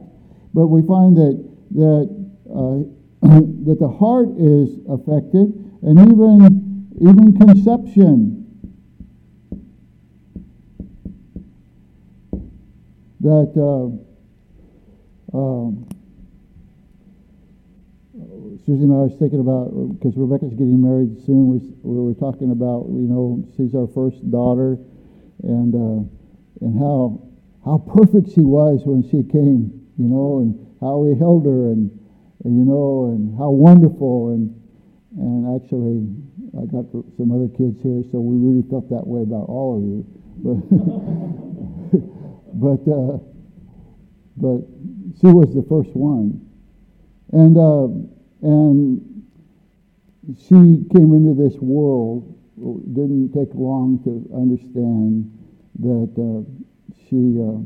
[0.54, 1.35] but we find that
[1.74, 2.07] that
[2.54, 2.87] uh,
[3.66, 5.52] that the heart is affected,
[5.83, 8.44] and even even conception.
[13.20, 13.50] That
[15.35, 15.88] uh, um,
[18.68, 21.48] Susie and I was thinking about because Rebecca's getting married soon.
[21.48, 24.76] We, we were talking about you know she's our first daughter,
[25.40, 26.04] and uh,
[26.61, 27.16] and how
[27.64, 30.52] how perfect she was when she came, you know, and
[30.85, 31.88] how we held her, and,
[32.44, 34.52] and you know, and how wonderful, and
[35.16, 36.04] and actually
[36.52, 39.83] I got some other kids here, so we really felt that way about all of
[39.88, 40.04] you,
[40.44, 40.61] but
[42.68, 43.16] but uh,
[44.37, 44.61] but
[45.24, 46.37] she was the first one,
[47.33, 47.57] and.
[47.57, 49.24] Uh, and
[50.37, 52.35] she came into this world,
[52.92, 55.33] didn't take long to understand
[55.81, 56.42] that uh,
[57.09, 57.62] she uh,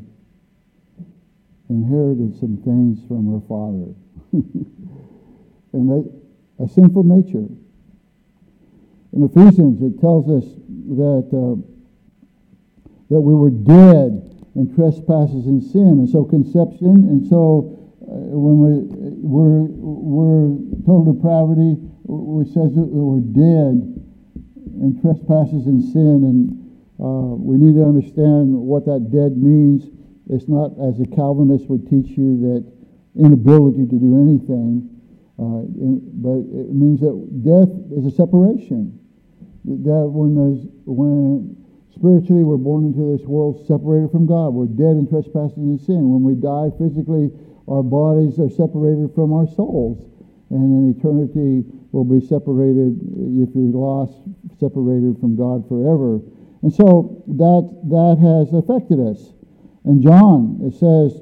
[1.68, 3.94] inherited some things from her father.
[5.72, 6.22] and that
[6.58, 7.48] a sinful nature.
[9.12, 10.48] In Ephesians, it tells us
[10.96, 11.56] that uh,
[13.10, 18.72] that we were dead in trespasses and sin, and so conception, and so when we,
[19.22, 23.78] we're, we're total depravity, which says that we're dead
[24.82, 26.50] in trespasses and sin, and
[26.98, 29.86] uh, we need to understand what that dead means.
[30.30, 32.64] It's not, as a Calvinist would teach you, that
[33.14, 34.88] inability to do anything,
[35.38, 38.98] uh, in, but it means that death is a separation.
[39.64, 40.34] That when,
[40.86, 41.56] when
[41.94, 46.10] spiritually we're born into this world separated from God, we're dead in trespasses and sin.
[46.10, 47.30] When we die physically,
[47.68, 50.08] our bodies are separated from our souls.
[50.50, 53.00] and in eternity will be separated,
[53.40, 54.12] if you're lost,
[54.60, 56.20] separated from God forever.
[56.62, 59.32] And so that, that has affected us.
[59.84, 61.20] And John, it says,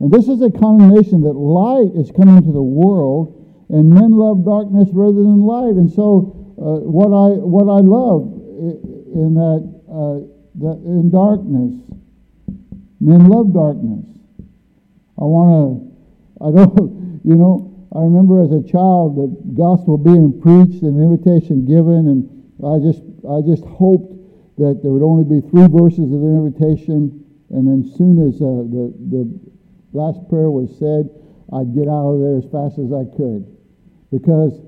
[0.00, 3.32] and this is a condemnation that light is coming to the world,
[3.70, 5.74] and men love darkness rather than light.
[5.74, 8.30] And so, uh, what I what I love
[9.14, 10.28] in that uh,
[10.60, 11.72] that in darkness,
[13.00, 14.13] men love darkness.
[15.18, 16.44] I want to.
[16.44, 17.04] I don't.
[17.24, 17.74] You know.
[17.96, 22.20] I remember as a child the gospel being preached and invitation given, and
[22.60, 24.12] I just I just hoped
[24.58, 28.34] that there would only be three verses of the invitation, and then as soon as
[28.42, 29.22] uh, the the
[29.94, 31.08] last prayer was said,
[31.54, 33.46] I'd get out of there as fast as I could
[34.10, 34.58] because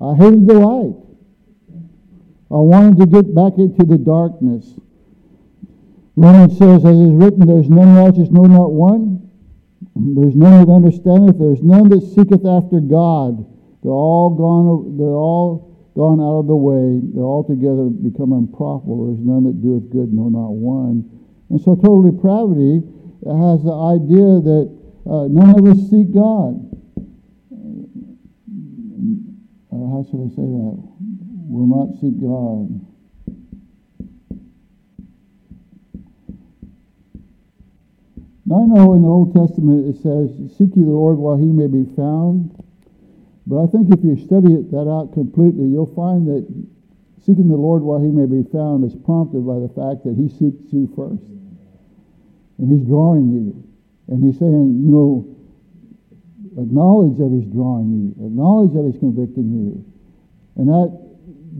[0.00, 0.96] I hated the light.
[2.52, 4.76] I wanted to get back into the darkness.
[6.16, 9.21] Romans says, as is written, there's none righteous, no, not one.
[9.94, 11.38] There's none that understandeth.
[11.38, 13.44] There's none that seeketh after God.
[13.82, 14.96] They're all gone.
[14.96, 17.00] They're all gone out of the way.
[17.12, 19.12] They're altogether become unprofitable.
[19.12, 21.04] There's none that doeth good, no, not one.
[21.50, 22.80] And so, total depravity
[23.28, 24.66] has the idea that
[25.04, 26.56] uh, none of us seek God.
[29.68, 30.76] Uh, how should I say that?
[31.52, 32.91] Will not seek God.
[38.44, 41.46] Now I know in the Old Testament it says, Seek ye the Lord while he
[41.46, 42.50] may be found.
[43.46, 46.46] But I think if you study it, that out completely, you'll find that
[47.22, 50.26] seeking the Lord while he may be found is prompted by the fact that he
[50.26, 51.22] seeks you first.
[52.58, 53.62] And he's drawing you.
[54.08, 55.26] And he's saying, you know,
[56.58, 59.84] acknowledge that he's drawing you, acknowledge that he's convicting you.
[60.56, 60.90] And that,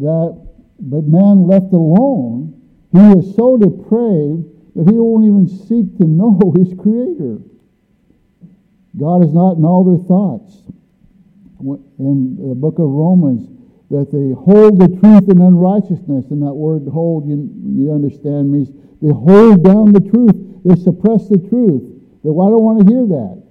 [0.03, 0.31] that,
[0.81, 2.55] but man left alone,
[2.93, 7.39] he is so depraved that he won't even seek to know his creator.
[8.99, 10.59] God is not in all their thoughts.
[11.99, 13.49] In the book of Romans,
[13.91, 18.71] that they hold the truth in unrighteousness, and that word hold, you, you understand, means
[19.01, 21.83] they hold down the truth they suppress the truth.
[22.23, 23.43] That well, I don't want to hear that.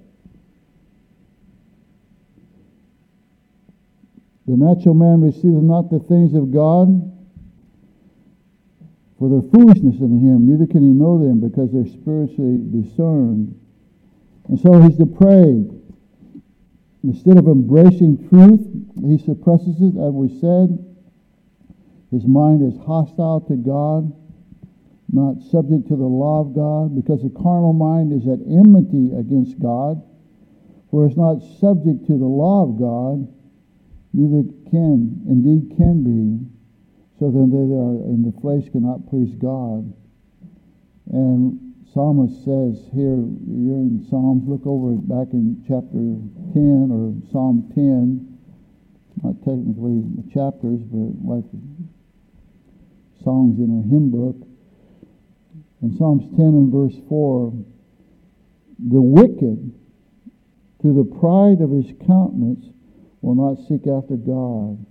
[4.46, 6.88] The natural man receiveth not the things of God,
[9.22, 13.54] for their foolishness in him, neither can he know them because they're spiritually discerned.
[14.48, 15.78] And so he's depraved.
[17.04, 18.66] Instead of embracing truth,
[18.98, 20.74] he suppresses it, as we said.
[22.10, 24.10] His mind is hostile to God
[25.12, 29.60] not subject to the law of God, because the carnal mind is at enmity against
[29.60, 30.02] God,
[30.90, 33.28] for it's not subject to the law of God,
[34.14, 36.51] neither can, indeed can be.
[37.22, 39.94] So then they that are in the flesh cannot please God.
[41.14, 41.54] And
[41.94, 43.14] psalmist says here,
[43.46, 46.18] you're in Psalms, look over back in chapter
[46.50, 48.26] 10 or Psalm 10,
[49.22, 50.02] not technically
[50.34, 51.46] chapters, but like
[53.22, 54.42] songs in a hymn book.
[55.80, 57.54] In Psalms 10 and verse 4,
[58.90, 59.70] the wicked,
[60.82, 62.66] to the pride of his countenance,
[63.20, 64.84] will not seek after God.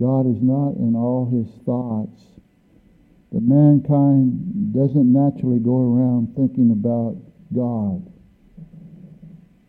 [0.00, 2.22] God is not in all his thoughts.
[3.32, 7.16] That mankind doesn't naturally go around thinking about
[7.54, 8.10] God.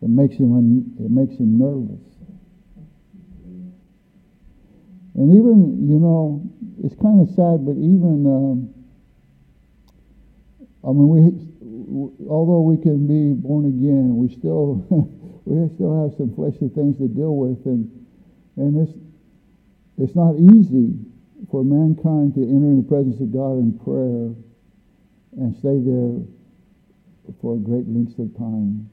[0.00, 2.00] It makes him it makes him nervous.
[5.14, 6.42] And even you know,
[6.82, 8.74] it's kind of sad, but even um,
[10.82, 14.82] I mean, we, although we can be born again, we still,
[15.44, 17.86] we still have some fleshly things to deal with, and
[18.56, 18.92] and it's
[19.98, 20.94] it's not easy
[21.50, 24.34] for mankind to enter in the presence of God in prayer
[25.36, 26.20] and stay there
[27.40, 28.88] for a great length of time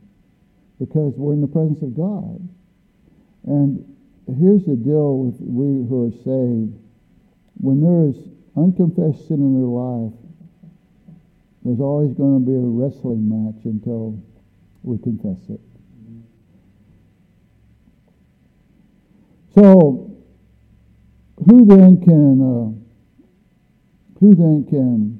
[0.79, 2.39] because we're in the presence of God.
[3.45, 3.83] And
[4.39, 6.75] here's the deal with we who are saved:
[7.59, 8.17] when there is
[8.55, 10.13] unconfessed sin in their life
[11.63, 14.17] there's always going to be a wrestling match until
[14.83, 15.59] we confess it.
[19.53, 20.08] So,
[21.45, 22.69] who then can uh,
[24.19, 25.19] who then can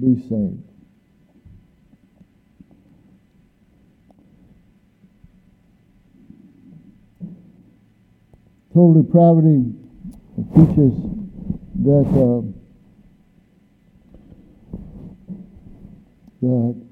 [0.00, 0.64] be saved?
[8.72, 9.72] Total depravity
[10.54, 10.94] teaches
[11.82, 12.06] that.
[12.14, 12.58] Uh,
[16.40, 16.86] that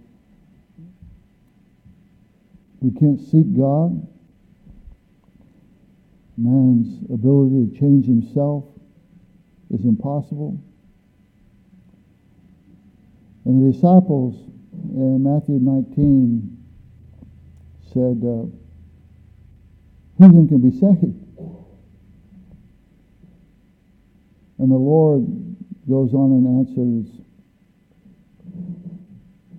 [2.80, 4.06] we can't seek God.
[6.36, 8.64] Man's ability to change himself
[9.70, 10.60] is impossible.
[13.44, 14.34] And the disciples
[14.72, 16.56] in Matthew 19
[17.92, 18.46] said, uh,
[20.18, 21.22] who then can be saved?
[24.58, 25.26] And the Lord
[25.88, 27.20] goes on and answers,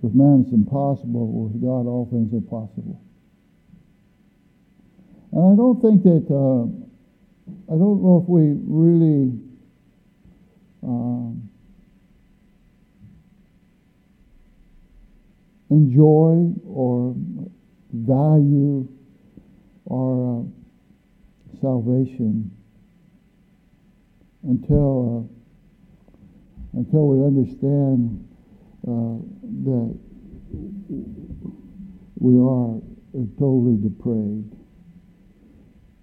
[0.02, 3.00] with man it's impossible, with God all things are possible.
[5.32, 6.64] And I don't think that, uh,
[7.72, 9.38] I don't know if we really
[10.82, 11.48] um,
[15.70, 17.14] enjoy or
[17.92, 18.88] value
[19.90, 20.42] our uh,
[21.60, 22.50] salvation
[24.44, 25.28] until
[26.74, 28.28] uh, until we understand
[28.86, 29.18] uh,
[29.64, 29.98] that
[32.18, 32.80] we are
[33.38, 34.57] totally depraved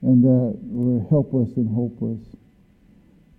[0.06, 2.22] and that we're helpless and hopeless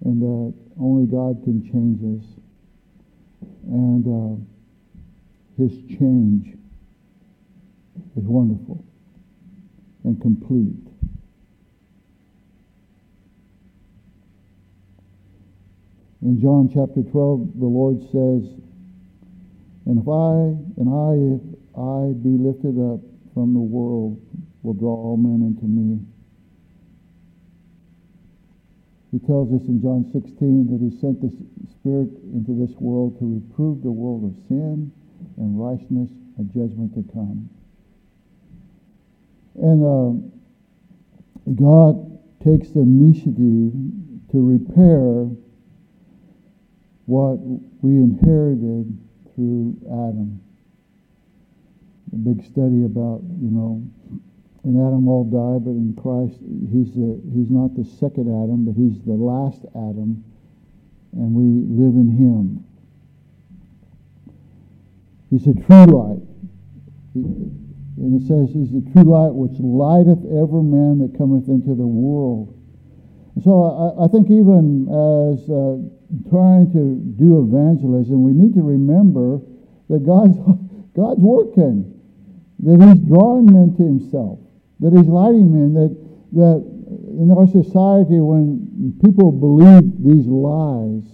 [0.04, 2.26] and that only God can change us
[3.66, 4.36] and uh,
[5.56, 6.58] his change
[8.16, 8.84] is wonderful
[10.04, 10.86] and complete
[16.26, 18.50] In John chapter 12, the Lord says,
[19.86, 21.44] And if I, and I, if
[21.78, 22.98] I be lifted up
[23.32, 24.20] from the world,
[24.64, 26.00] will draw all men unto me.
[29.12, 31.30] He tells us in John 16 that he sent the
[31.70, 34.90] Spirit into this world to reprove the world of sin
[35.36, 37.48] and righteousness and judgment to come.
[39.56, 40.12] And uh,
[41.54, 43.72] God takes the initiative
[44.32, 45.30] to repair
[47.06, 47.38] what
[47.82, 48.98] we inherited
[49.34, 50.40] through Adam.
[52.12, 53.86] A big study about, you know,
[54.66, 58.74] in Adam all die, but in Christ, he's, the, he's not the second Adam, but
[58.74, 60.26] he's the last Adam,
[61.14, 62.66] and we live in him.
[65.30, 66.22] He's a true light.
[67.14, 71.86] and it says, He's the true light which lighteth every man that cometh into the
[71.86, 72.50] world.
[73.34, 75.78] And so I, I think even as uh,
[76.30, 79.38] trying to do evangelism, we need to remember
[79.90, 80.38] that God's,
[80.96, 81.86] God's working,
[82.66, 84.38] that He's drawing men to Himself,
[84.80, 85.96] that He's lighting men, that,
[86.32, 86.76] that
[87.18, 91.04] in our society, when people believe these lies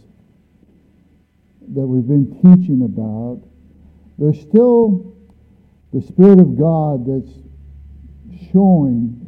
[1.75, 3.43] that we've been teaching about,
[4.19, 5.15] there's still
[5.93, 7.33] the Spirit of God that's
[8.53, 9.19] showing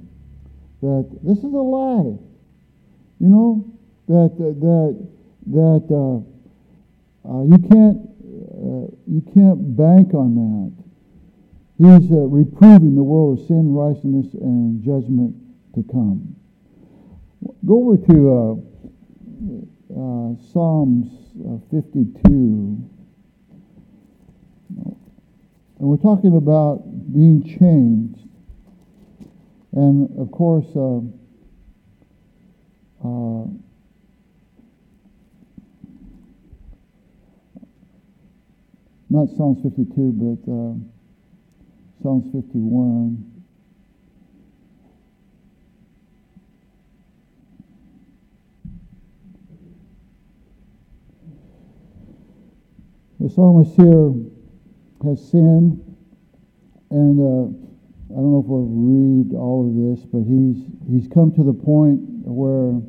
[0.82, 2.18] that this is a lie.
[3.20, 3.64] You know,
[4.09, 5.09] that, that
[5.47, 7.99] that uh, uh, you can't
[8.55, 10.84] uh, you can't bank on that.
[11.77, 15.35] He's uh, reproving the world of sin, righteousness, and judgment
[15.75, 16.37] to come.
[17.66, 18.62] Go over to
[19.91, 21.11] uh, Psalms
[21.72, 22.91] 52.
[25.85, 28.20] And we're talking about being changed.
[29.72, 31.01] And of course, uh,
[33.05, 33.47] uh,
[39.11, 40.93] not Psalms 52, but uh,
[42.05, 43.32] Psalms 51.
[53.20, 54.12] The psalmist here
[55.02, 55.80] has sinned,
[56.90, 57.48] and uh,
[58.12, 61.55] I don't know if we'll read all of this, but he's he's come to the
[61.55, 62.82] point where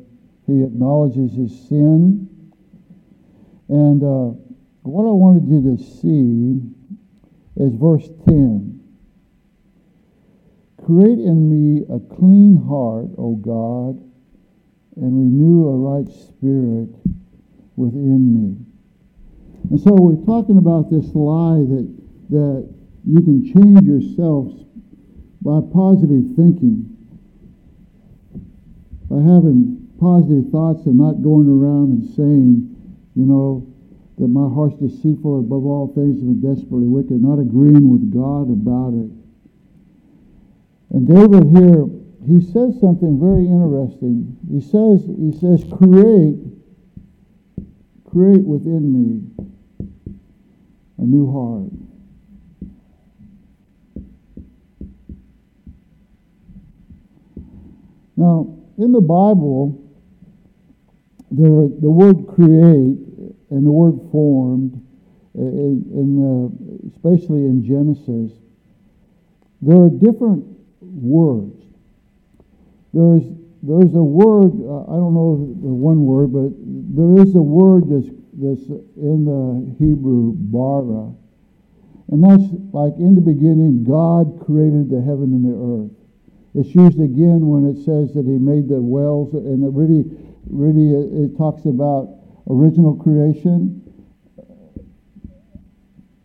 [0.46, 2.28] he acknowledges his sin,
[3.70, 4.36] and uh,
[4.82, 6.60] what I wanted you to see
[7.56, 8.75] is verse 10.
[10.86, 13.98] Create in me a clean heart, O God,
[14.94, 16.94] and renew a right spirit
[17.74, 18.56] within me.
[19.70, 21.90] And so we're talking about this lie that,
[22.30, 22.74] that
[23.04, 24.62] you can change yourselves
[25.42, 26.86] by positive thinking,
[29.10, 32.62] by having positive thoughts and not going around and saying,
[33.16, 33.66] you know,
[34.18, 38.94] that my heart's deceitful above all things and desperately wicked, not agreeing with God about
[38.94, 39.10] it.
[40.90, 41.86] And David here,
[42.26, 44.36] he says something very interesting.
[44.50, 46.38] He says, he says, create,
[48.04, 49.22] create within me
[50.98, 51.70] a new heart.
[58.16, 59.82] Now, in the Bible,
[61.30, 62.98] there, the word create
[63.50, 64.82] and the word formed,
[65.34, 68.38] in, in uh, especially in Genesis,
[69.60, 70.55] there are different
[70.96, 71.62] words.
[72.92, 73.24] There's
[73.62, 76.50] there's a word uh, I don't know the one word, but
[76.96, 81.12] there is a word that's that's in the Hebrew bara,
[82.08, 85.96] and that's like in the beginning God created the heaven and the earth.
[86.56, 90.08] It's used again when it says that he made the wells, and it really,
[90.48, 90.88] really,
[91.24, 92.16] it talks about
[92.48, 93.82] original creation.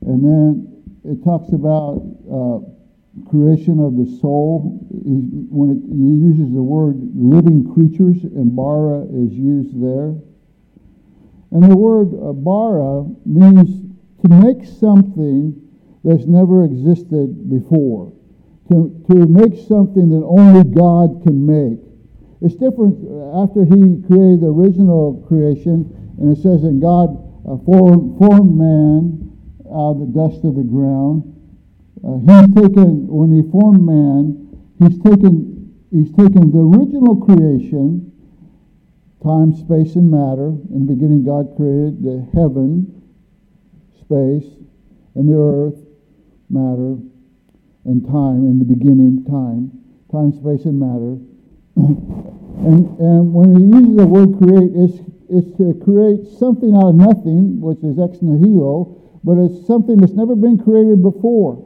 [0.08, 2.00] And then it talks about
[2.32, 2.64] uh,
[3.30, 4.80] creation of the soul.
[4.92, 10.16] He, when it uses the word living creatures, and bara is used there.
[11.52, 13.84] And the word uh, bara means
[14.24, 15.60] to make something
[16.04, 18.14] that's never existed before,
[18.70, 21.80] to, to make something that only God can make.
[22.42, 22.98] It's different
[23.38, 25.86] after he created the original creation,
[26.18, 27.10] and it says, and God
[27.46, 29.30] uh, formed, formed man
[29.70, 31.28] out of the dust of the ground.
[32.02, 34.34] Uh, he's taken, when he formed man,
[34.82, 38.12] he's taken, he's taken the original creation,
[39.22, 40.50] time, space, and matter.
[40.74, 42.90] In the beginning, God created the heaven,
[44.02, 44.50] space,
[45.14, 45.78] and the earth,
[46.50, 46.98] matter,
[47.86, 48.50] and time.
[48.50, 49.70] In the beginning, time,
[50.10, 51.22] time, space, and matter.
[52.66, 54.98] and, and when he uses the word create, it's,
[55.30, 60.18] it's to create something out of nothing, which is ex nihilo, but it's something that's
[60.18, 61.62] never been created before.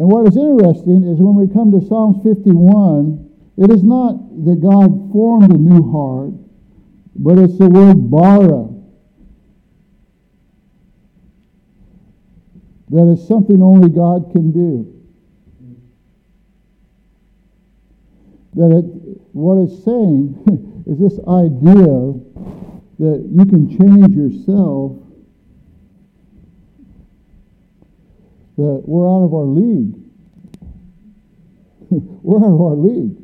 [0.00, 3.28] And what is interesting is when we come to Psalms 51,
[3.58, 6.32] it is not that God formed a new heart,
[7.16, 8.66] but it's the word bara.
[12.88, 14.88] That is something only God can do.
[18.54, 22.16] That it, what it's saying is this idea
[23.00, 24.96] that you can change yourself
[28.60, 29.94] that we're out of our league.
[32.22, 33.16] we're out of our league.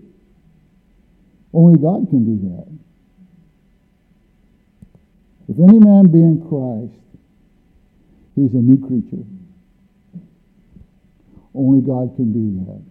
[1.53, 2.67] Only God can do that.
[5.49, 7.01] If any man be in Christ,
[8.35, 9.25] he's a new creature.
[11.55, 12.83] Only God can do that.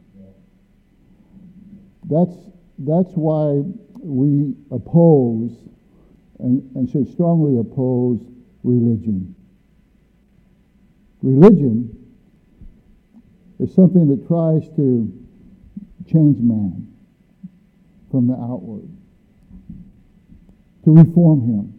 [2.07, 2.37] That's,
[2.77, 3.63] that's why
[3.99, 5.51] we oppose
[6.39, 8.19] and, and should strongly oppose
[8.63, 9.35] religion.
[11.21, 12.04] Religion
[13.59, 15.11] is something that tries to
[16.11, 16.87] change man
[18.11, 18.87] from the outward,
[20.83, 21.73] to reform him.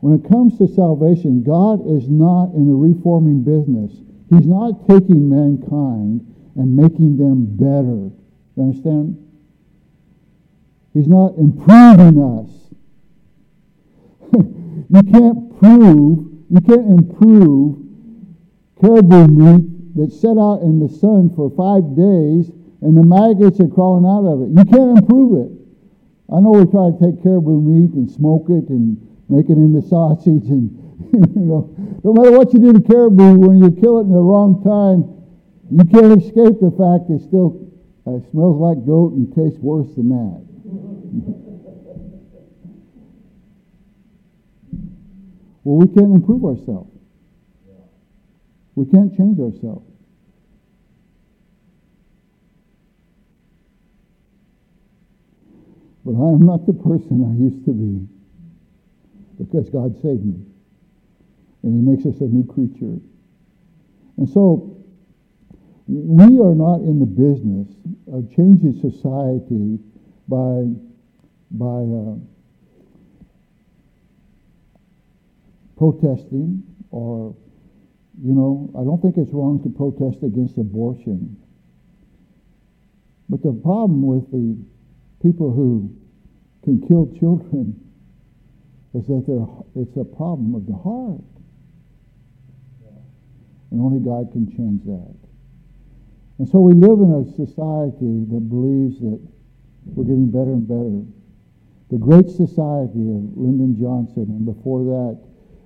[0.00, 3.92] When it comes to salvation, God is not in the reforming business.
[4.30, 6.20] He's not taking mankind
[6.56, 8.10] and making them better.
[8.56, 9.20] You understand?
[10.92, 12.50] He's not improving us.
[14.34, 17.78] you can't prove, you can't improve
[18.80, 22.50] caribou meat that set out in the sun for five days
[22.82, 24.50] and the maggots are crawling out of it.
[24.52, 25.52] You can't improve it.
[26.32, 29.82] I know we try to take caribou meat and smoke it and make it into
[29.82, 31.70] sausage and you know
[32.02, 35.04] no matter what you do to caribou when you kill it in the wrong time
[35.70, 37.60] you can't escape the fact it still
[38.06, 40.34] uh, smells like goat and tastes worse than that
[45.64, 46.93] well we can't improve ourselves
[48.74, 49.86] we can't change ourselves.
[56.04, 58.06] But I am not the person I used to be
[59.38, 60.44] because God saved me.
[61.62, 63.00] And He makes us a new creature.
[64.16, 64.76] And so,
[65.86, 67.68] we are not in the business
[68.12, 69.78] of changing society
[70.28, 70.64] by,
[71.50, 72.16] by uh,
[75.76, 77.34] protesting or
[78.22, 81.36] you know, I don't think it's wrong to protest against abortion.
[83.28, 84.56] But the problem with the
[85.22, 85.90] people who
[86.62, 87.80] can kill children
[88.94, 89.26] is that
[89.74, 91.24] it's a problem of the heart.
[93.70, 95.16] And only God can change that.
[96.38, 99.20] And so we live in a society that believes that
[99.86, 101.02] we're getting better and better.
[101.90, 105.18] The great society of Lyndon Johnson, and before that,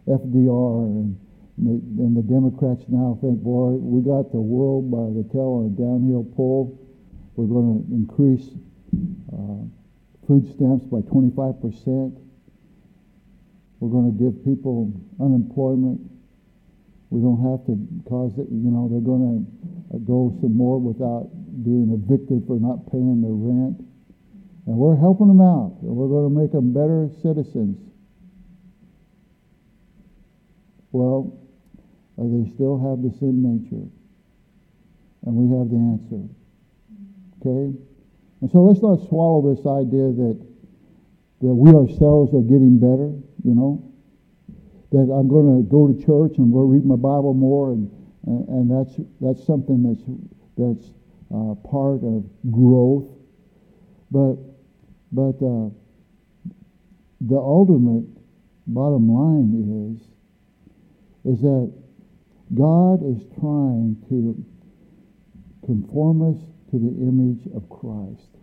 [0.08, 1.20] FDR and
[1.58, 5.74] and the, Democrats now think, boy, we got the world by the tail on a
[5.74, 6.78] downhill pull.
[7.34, 8.54] We're going to increase
[9.34, 9.66] uh,
[10.26, 12.14] food stamps by 25%.
[13.80, 16.00] We're going to give people unemployment.
[17.10, 17.74] We don't have to
[18.08, 19.42] cause it, you know, they're going
[19.90, 21.30] to go some more without
[21.64, 23.82] being evicted for not paying their rent.
[24.66, 25.78] And we're helping them out.
[25.82, 27.80] And we're going to make them better citizens.
[30.92, 31.38] Well,
[32.18, 33.86] or they still have the sin nature.
[35.24, 36.26] And we have the answer.
[37.38, 37.78] Okay?
[38.42, 40.38] And so let's not swallow this idea that
[41.40, 43.14] that we ourselves are getting better,
[43.46, 43.78] you know.
[44.90, 47.86] That I'm going to go to church and we'll read my Bible more and,
[48.26, 50.02] and, and that's that's something that's
[50.58, 50.90] that's
[51.32, 53.06] uh, part of growth.
[54.10, 54.36] But,
[55.12, 55.68] but uh,
[57.20, 58.06] the ultimate
[58.66, 59.98] bottom line
[61.24, 61.72] is, is that
[62.54, 64.44] God is trying to
[65.66, 66.40] conform us
[66.70, 68.38] to the image of Christ.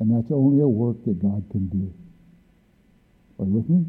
[0.00, 1.92] And that's only a work that God can do.
[3.38, 3.86] Are you with me?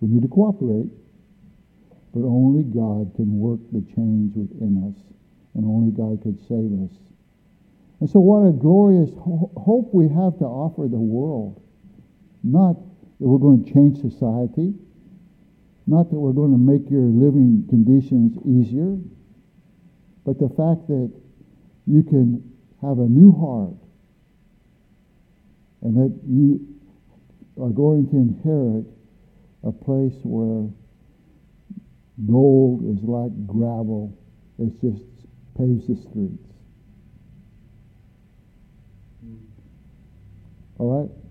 [0.00, 0.90] We need to cooperate,
[2.12, 5.00] but only God can work the change within us,
[5.54, 6.96] and only God could save us.
[8.00, 11.62] And so, what a glorious ho- hope we have to offer the world.
[12.42, 12.76] Not
[13.20, 14.74] that we're going to change society,
[15.86, 18.96] not that we're going to make your living conditions easier,
[20.24, 21.12] but the fact that
[21.86, 22.42] you can
[22.80, 23.76] have a new heart
[25.82, 26.66] and that you
[27.62, 28.86] are going to inherit
[29.62, 30.68] a place where
[32.26, 34.16] gold is like gravel.
[34.58, 35.04] It just
[35.56, 36.48] paves the streets.
[40.78, 41.23] All right?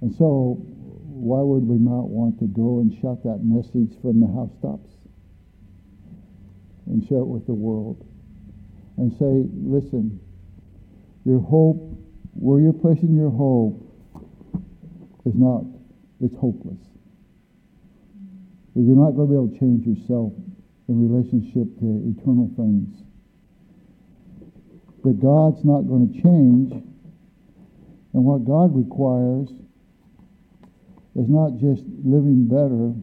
[0.00, 0.56] And so,
[1.20, 4.88] why would we not want to go and shout that message from the housetops
[6.86, 8.04] and share it with the world
[8.96, 10.18] and say, listen,
[11.24, 11.76] your hope,
[12.32, 13.84] where you're placing your hope,
[15.26, 15.64] is not,
[16.20, 16.80] it's hopeless.
[18.74, 20.32] You're not going to be able to change yourself
[20.88, 22.88] in relationship to eternal things.
[25.04, 29.48] That God's not going to change, and what God requires
[31.16, 32.94] is not just living better,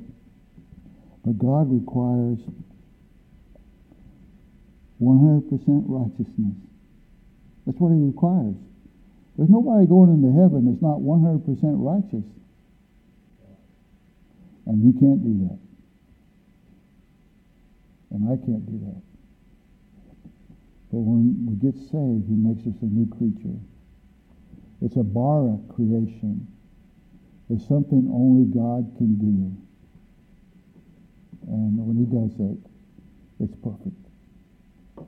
[1.25, 2.39] but God requires
[5.01, 6.55] 100% righteousness.
[7.65, 8.55] That's what he requires.
[9.37, 11.43] There's nobody going into heaven that's not 100%
[11.77, 12.25] righteous.
[14.65, 15.59] And you can't do that.
[18.15, 19.01] And I can't do that.
[20.91, 23.59] But when we get saved, he makes us a new creature.
[24.81, 26.47] It's a bara creation
[27.49, 29.55] is something only God can do.
[31.47, 32.57] And when he does it,
[33.39, 34.06] it's perfect.